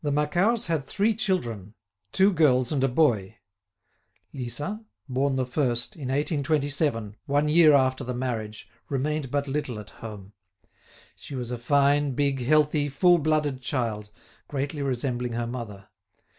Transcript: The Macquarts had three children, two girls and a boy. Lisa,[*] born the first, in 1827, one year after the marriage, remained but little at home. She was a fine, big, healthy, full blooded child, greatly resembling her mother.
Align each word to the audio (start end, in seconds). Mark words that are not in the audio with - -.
The 0.03 0.11
Macquarts 0.11 0.65
had 0.65 0.83
three 0.85 1.13
children, 1.13 1.75
two 2.11 2.33
girls 2.33 2.71
and 2.71 2.83
a 2.83 2.87
boy. 2.87 3.35
Lisa,[*] 4.33 4.81
born 5.07 5.35
the 5.35 5.45
first, 5.45 5.95
in 5.95 6.07
1827, 6.07 7.17
one 7.27 7.47
year 7.47 7.73
after 7.73 8.03
the 8.03 8.15
marriage, 8.15 8.67
remained 8.89 9.29
but 9.29 9.47
little 9.47 9.77
at 9.77 9.91
home. 9.91 10.33
She 11.15 11.35
was 11.35 11.51
a 11.51 11.59
fine, 11.59 12.13
big, 12.15 12.41
healthy, 12.41 12.89
full 12.89 13.19
blooded 13.19 13.61
child, 13.61 14.09
greatly 14.47 14.81
resembling 14.81 15.33
her 15.33 15.45
mother. 15.45 15.89